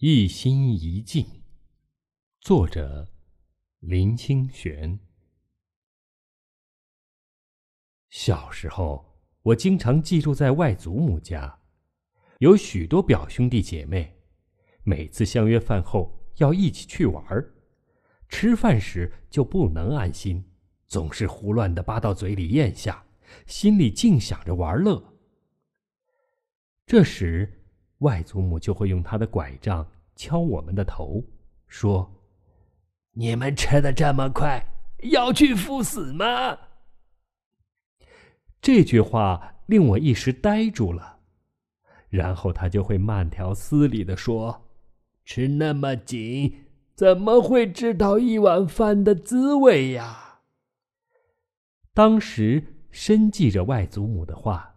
[0.00, 1.26] 一心一境，
[2.40, 3.08] 作者
[3.80, 4.96] 林清玄。
[8.08, 11.62] 小时候，我经常寄住在外祖母家，
[12.38, 14.16] 有许多表兄弟姐妹，
[14.84, 17.52] 每次相约饭后要一起去玩儿，
[18.28, 20.48] 吃饭时就不能安心，
[20.86, 23.04] 总是胡乱的扒到嘴里咽下，
[23.48, 25.18] 心里净想着玩乐。
[26.86, 27.57] 这时，
[27.98, 31.22] 外祖母就会用她的拐杖敲我们的头，
[31.66, 32.10] 说
[33.12, 34.64] ：“你们吃的这么快，
[35.10, 36.58] 要去赴死吗？”
[38.60, 41.20] 这句话令我一时呆住了，
[42.08, 44.68] 然后他就会慢条斯理的说
[45.24, 50.40] ：“吃那么紧，怎么会知道一碗饭的滋味呀？”
[51.94, 54.74] 当时深记着外祖母的话，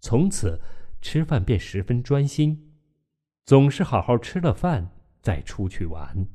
[0.00, 0.60] 从此
[1.00, 2.72] 吃饭便十分专心。
[3.44, 6.28] 总是好好吃了饭再出去玩。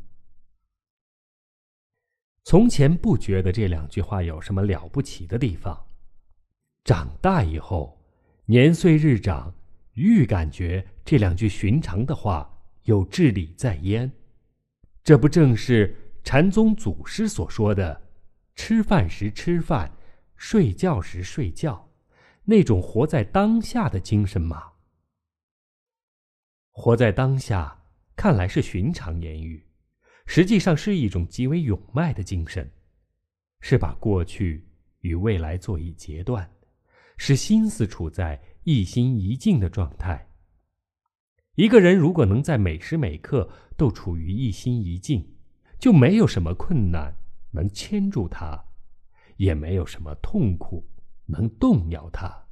[2.44, 5.88] 从前不觉得这两句话有什么了不起的地方，
[6.84, 8.06] 长大以后，
[8.46, 9.54] 年岁日长，
[9.94, 14.12] 愈感觉这两句寻常的话有至理在焉。
[15.04, 18.10] 这不正是禅宗祖师所说的
[18.56, 19.92] “吃饭时吃饭，
[20.36, 21.85] 睡觉时睡觉”
[22.48, 24.72] 那种活在当下的精神吗？
[26.72, 27.84] 活在当下，
[28.16, 29.66] 看来是寻常言语，
[30.28, 32.72] 实际上是一种极为勇迈的精神，
[33.62, 34.64] 是把过去
[35.00, 36.48] 与未来做一截断，
[37.18, 40.30] 使心思处在一心一境的状态。
[41.56, 45.36] 一个人如果能在每时每刻都处于一心一境，
[45.80, 47.16] 就没有什么困难
[47.52, 48.66] 能牵住他，
[49.38, 50.86] 也没有什么痛苦
[51.28, 52.46] 能动摇他。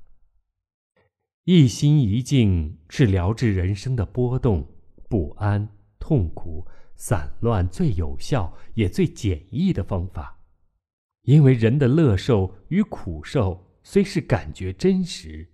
[1.46, 4.66] 一心一境是疗治人生的波动、
[5.10, 5.68] 不安、
[6.00, 6.66] 痛苦、
[6.96, 10.40] 散乱最有效也最简易的方法。
[11.24, 15.50] 因为人的乐受与苦受虽是感觉真实，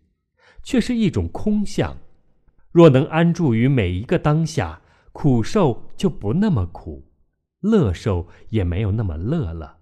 [0.63, 1.97] 却是一种空相。
[2.71, 7.11] 若能安住于每一个当下，苦受就不那么苦，
[7.61, 9.79] 乐受也没有那么乐了。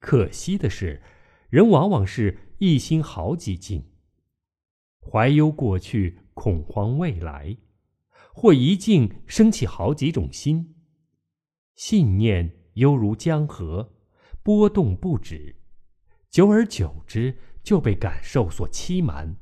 [0.00, 1.00] 可惜的是，
[1.48, 3.84] 人往往是一心好几境。
[5.00, 7.56] 怀忧过去，恐慌未来，
[8.32, 10.74] 或一境升起好几种心，
[11.74, 13.94] 信念犹如江河，
[14.42, 15.56] 波动不止，
[16.30, 19.36] 久而久之就被感受所欺瞒，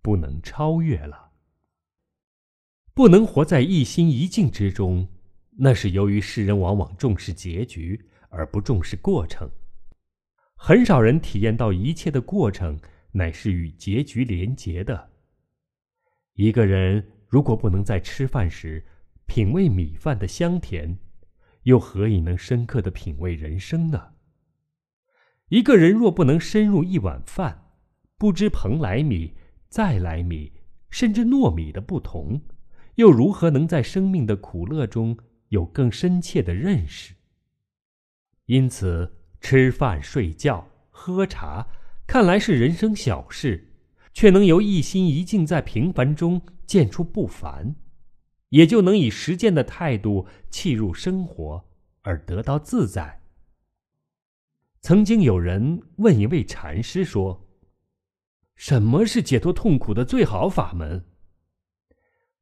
[0.00, 1.32] 不能超越了。
[2.94, 5.08] 不能活在一心一境之中，
[5.58, 9.50] 那是由于世人往往重视结局而不重视过程，
[10.62, 12.78] 很少人体验到一切的过程。
[13.12, 15.10] 乃是与结局连结的。
[16.34, 18.84] 一个人如果不能在吃饭时
[19.26, 20.96] 品味米饭的香甜，
[21.64, 24.12] 又何以能深刻的品味人生呢？
[25.48, 27.72] 一个人若不能深入一碗饭，
[28.16, 29.34] 不知蓬莱米、
[29.68, 30.52] 再来米，
[30.88, 32.40] 甚至糯米的不同，
[32.94, 35.18] 又如何能在生命的苦乐中
[35.48, 37.14] 有更深切的认识？
[38.46, 41.66] 因此，吃饭、睡觉、喝茶。
[42.06, 43.72] 看来是人生小事，
[44.12, 47.76] 却能由一心一境在平凡中见出不凡，
[48.48, 51.64] 也就能以实践的态度契入生活，
[52.02, 53.22] 而得到自在。
[54.80, 57.48] 曾经有人问一位禅师说
[58.56, 61.04] ：“什么是解脱痛苦的最好法门？”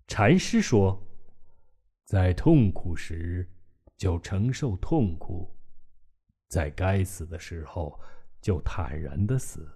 [0.08, 1.06] 禅师说
[2.06, 3.46] ：“在痛苦时，
[3.98, 5.57] 就承受痛苦；
[6.48, 7.98] 在该死的时候。”
[8.40, 9.68] 就坦然的死，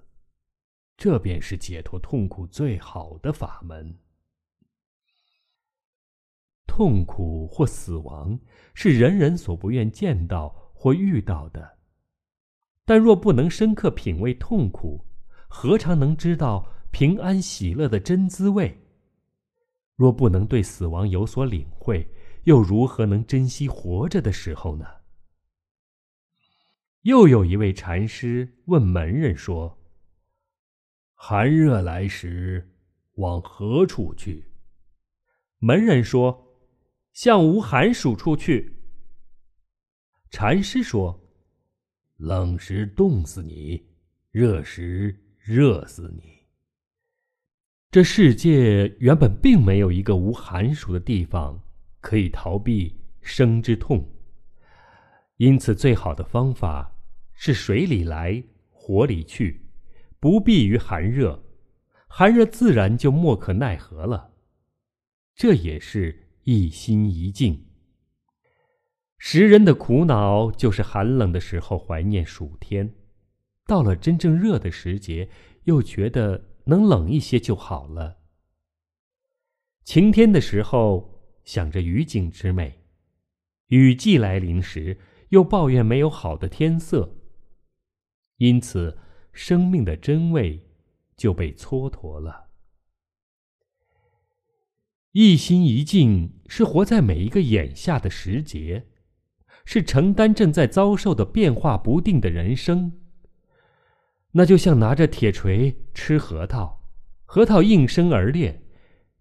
[0.97, 3.99] 这便是解脱痛苦最好的法门。
[6.65, 8.39] 痛苦或死亡
[8.73, 11.77] 是人人所不愿见到或遇到的，
[12.85, 15.05] 但若不能深刻品味痛苦，
[15.49, 18.81] 何尝能知道平安喜乐的真滋味？
[19.97, 22.09] 若不能对死亡有所领会，
[22.45, 25.02] 又如何能珍惜活着的时候呢？
[27.03, 29.77] 又有一位禅师问门人说
[31.15, 32.71] ：“寒热来时，
[33.15, 34.45] 往何处去？”
[35.59, 36.47] 门人说
[37.13, 38.73] ：“向无寒暑处去。”
[40.31, 41.21] 禅师说
[42.19, 43.85] ：“冷时冻死你，
[44.31, 46.23] 热时热死你。
[47.91, 51.61] 这世界原本并没有一个无寒暑的地方
[52.01, 54.09] 可以逃避生之痛，
[55.43, 56.95] 因此最好的方法。”
[57.35, 59.67] 是水里来，火里去，
[60.21, 61.43] 不避于寒热，
[62.07, 64.35] 寒热自然就莫可奈何了。
[65.35, 67.67] 这也是一心一境。
[69.19, 72.95] 时人的苦恼就是寒冷的时候怀念暑天，
[73.67, 75.29] 到了真正热的时节，
[75.65, 78.19] 又觉得能冷一些就好了。
[79.83, 82.85] 晴天的时候想着雨景之美，
[83.67, 84.97] 雨季来临时
[85.33, 87.17] 又抱怨没有好的天色，
[88.37, 88.99] 因此
[89.33, 90.69] 生命的真味
[91.17, 92.51] 就被蹉跎了。
[95.13, 98.89] 一心一境是活在每一个眼下的时节，
[99.65, 103.01] 是承担正在遭受的变化不定的人生。
[104.33, 106.85] 那就像拿着铁锤吃核桃，
[107.25, 108.63] 核桃应声而裂。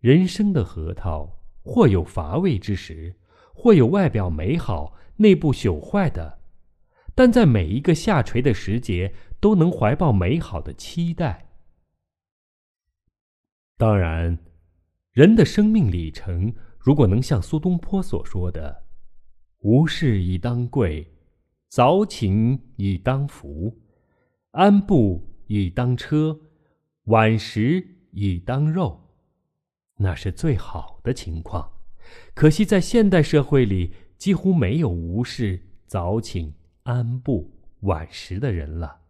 [0.02, 3.16] 人生的核桃，或有乏味之时，
[3.54, 6.40] 或有外表美好、内部朽坏的，
[7.14, 11.48] 但在每一个下垂的时节，都能怀抱美好的期待。
[13.78, 14.38] 当然。
[15.14, 18.86] 人的生命里程，如果能像苏东坡所说的
[19.60, 21.06] “无事以当贵，
[21.68, 23.78] 早寝以当福，
[24.52, 26.40] 安步以当车，
[27.08, 29.02] 晚食以当肉”，
[30.00, 31.81] 那是最好的情况。
[32.34, 36.54] 可惜在现代社会里，几乎没有无事、早寝、
[36.84, 39.02] 安步、晚食的人了。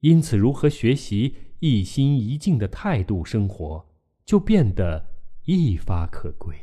[0.00, 3.86] 因此，如何学习一心一境的态度生活？
[4.24, 5.04] 就变得
[5.44, 6.56] 一发可贵。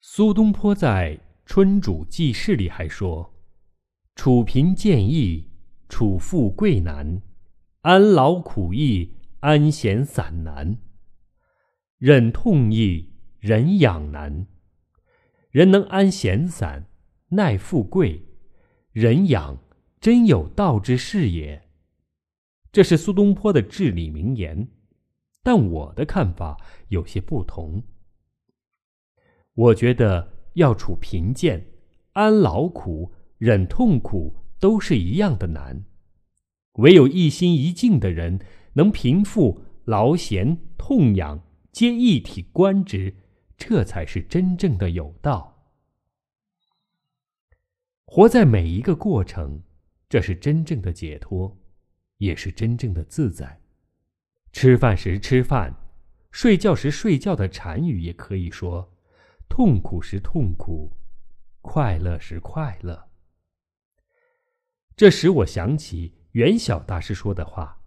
[0.00, 1.16] 苏东坡在
[1.46, 3.32] 《春主记事》里还说
[4.16, 5.52] ：“处贫贱易，
[5.88, 7.22] 处富贵难；
[7.82, 10.78] 安劳苦易，安闲散难；
[12.04, 14.48] 忍痛易，忍养难。
[15.52, 16.88] 人能安闲散，
[17.28, 18.26] 耐富贵，
[18.90, 19.62] 忍养，
[20.00, 21.62] 真有道之士也。”
[22.72, 24.66] 这是苏东坡的至理名言。
[25.44, 26.56] 但我的看法
[26.88, 27.84] 有些不同。
[29.54, 31.64] 我觉得要处贫贱、
[32.14, 35.84] 安劳苦、忍痛苦都是一样的难，
[36.72, 38.40] 唯有一心一境的人，
[38.72, 41.40] 能平复劳闲、痛痒，
[41.72, 43.16] 皆一体观之，
[43.56, 45.70] 这才是真正的有道。
[48.04, 49.62] 活在每一个过程，
[50.06, 51.58] 这是真正的解脱，
[52.18, 53.62] 也是真正的自在。
[54.52, 55.74] 吃饭时吃饭，
[56.30, 58.94] 睡觉时睡觉的禅语也可以说：
[59.48, 60.94] 痛苦时痛苦，
[61.62, 63.08] 快乐时快乐。
[64.94, 67.82] 这使我想起元晓大师说的话，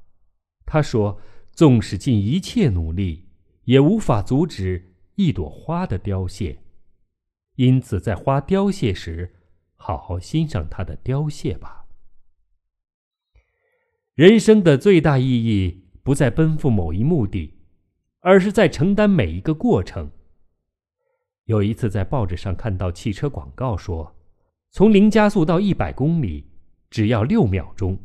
[0.65, 1.21] 他说
[1.53, 3.24] ：“纵使尽一切努力，
[3.65, 6.63] 也无法阻止一朵花的凋谢。
[7.55, 9.35] 因此，在花凋谢时，
[9.75, 11.85] 好好欣赏它的凋谢吧。”
[14.15, 15.83] 人生的最大意义。
[16.05, 17.51] 不在奔赴某一目的，
[18.19, 20.11] 而是在承担每一个过程。
[21.45, 24.15] 有一次在报纸上看到汽车广告说，
[24.69, 26.47] 从零加速到一百公里
[26.91, 27.97] 只要六秒钟。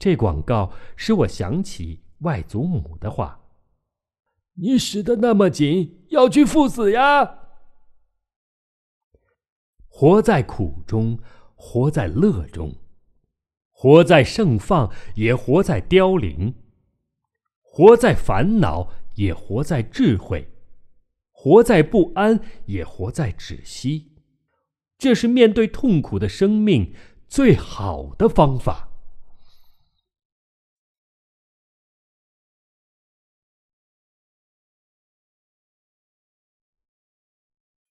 [0.00, 3.40] 这广告使我想起外祖母的话
[4.60, 7.38] ：“你使得那么紧，要去赴死呀！”
[9.86, 11.18] 活在苦中，
[11.54, 12.74] 活在乐中。
[13.70, 16.54] 活在盛放，也活在凋零；
[17.62, 20.48] 活在烦恼，也活在智慧；
[21.30, 24.12] 活在不安，也活在止息。
[24.98, 26.92] 这是面对痛苦的生命
[27.28, 28.87] 最好的方法。